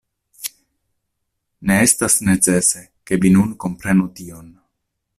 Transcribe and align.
Ne 1.71 1.77
estas 1.89 2.17
necese, 2.31 2.83
ke 3.11 3.23
vi 3.25 3.35
nun 3.39 3.55
komprenu 3.67 4.13
tion. 4.21 4.53